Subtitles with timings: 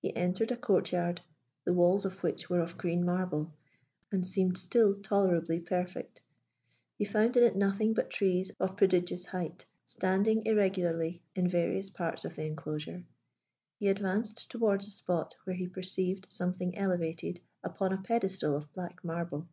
[0.00, 1.20] He entered a court yard,
[1.66, 3.52] the walls of which were of green marble,
[4.10, 6.22] and seemed still tolerably perfect.
[6.96, 12.24] He found in it nothing but trees of prodigious height, standing irregularly in various parts
[12.24, 13.04] of the enclosure.
[13.78, 19.04] He advanced towards a spot where he perceived something elevated upon a pedestal of black
[19.04, 19.48] marble.